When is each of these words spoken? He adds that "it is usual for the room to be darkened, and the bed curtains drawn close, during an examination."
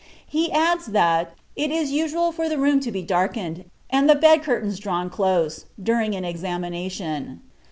He 0.27 0.51
adds 0.51 0.87
that 0.87 1.35
"it 1.55 1.69
is 1.69 1.91
usual 1.91 2.31
for 2.31 2.49
the 2.49 2.57
room 2.57 2.79
to 2.79 2.91
be 2.91 3.03
darkened, 3.03 3.65
and 3.91 4.09
the 4.09 4.15
bed 4.15 4.41
curtains 4.41 4.79
drawn 4.79 5.11
close, 5.11 5.65
during 5.79 6.15
an 6.15 6.25
examination." 6.25 7.41